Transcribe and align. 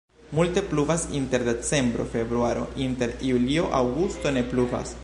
Multe 0.37 0.61
pluvas 0.69 1.03
inter 1.19 1.41
decembro-februaro, 1.49 2.65
inter 2.89 3.15
julio-aŭgusto 3.31 4.35
ne 4.39 4.47
pluvas. 4.55 4.99